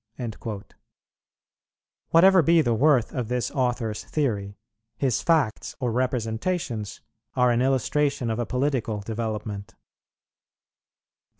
[0.17, 0.63] "[43:1]
[2.09, 4.57] Whatever be the worth of this author's theory,
[4.97, 7.01] his facts or representations
[7.35, 9.75] are an illustration of a political development.